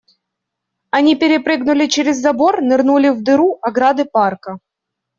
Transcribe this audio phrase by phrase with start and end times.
[0.89, 4.57] Они перепрыгнули через забор, нырнули в дыру ограды парка.